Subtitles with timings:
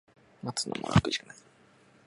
[0.41, 1.35] 待つのも楽じゃない